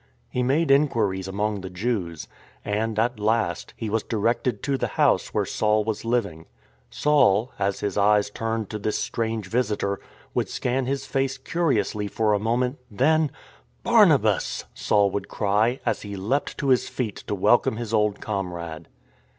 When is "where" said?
5.31-5.45